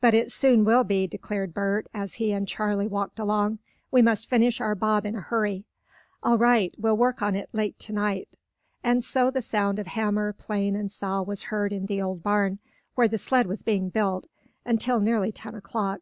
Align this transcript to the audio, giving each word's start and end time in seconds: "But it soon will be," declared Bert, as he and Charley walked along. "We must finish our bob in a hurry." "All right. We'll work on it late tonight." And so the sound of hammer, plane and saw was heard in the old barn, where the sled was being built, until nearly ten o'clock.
"But 0.00 0.14
it 0.14 0.30
soon 0.30 0.64
will 0.64 0.84
be," 0.84 1.08
declared 1.08 1.52
Bert, 1.52 1.88
as 1.92 2.14
he 2.22 2.30
and 2.30 2.46
Charley 2.46 2.86
walked 2.86 3.18
along. 3.18 3.58
"We 3.90 4.00
must 4.00 4.30
finish 4.30 4.60
our 4.60 4.76
bob 4.76 5.04
in 5.04 5.16
a 5.16 5.20
hurry." 5.20 5.64
"All 6.22 6.38
right. 6.38 6.72
We'll 6.78 6.96
work 6.96 7.20
on 7.20 7.34
it 7.34 7.48
late 7.52 7.76
tonight." 7.80 8.28
And 8.84 9.02
so 9.02 9.28
the 9.28 9.42
sound 9.42 9.80
of 9.80 9.88
hammer, 9.88 10.32
plane 10.32 10.76
and 10.76 10.92
saw 10.92 11.20
was 11.20 11.42
heard 11.50 11.72
in 11.72 11.86
the 11.86 12.00
old 12.00 12.22
barn, 12.22 12.60
where 12.94 13.08
the 13.08 13.18
sled 13.18 13.46
was 13.48 13.64
being 13.64 13.88
built, 13.88 14.28
until 14.64 15.00
nearly 15.00 15.32
ten 15.32 15.56
o'clock. 15.56 15.98